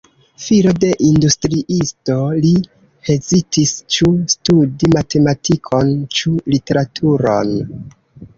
[0.43, 2.15] Filo de industriisto,
[2.45, 2.53] li
[3.09, 7.55] hezitis ĉu studi matematikon ĉu literaturon.